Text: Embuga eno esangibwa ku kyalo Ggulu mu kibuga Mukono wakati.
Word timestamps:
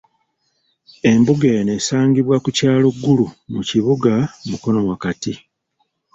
Embuga 1.11 1.47
eno 1.57 1.71
esangibwa 1.79 2.35
ku 2.43 2.49
kyalo 2.57 2.87
Ggulu 2.95 3.25
mu 3.53 3.61
kibuga 3.69 4.13
Mukono 4.49 4.79
wakati. 4.89 5.33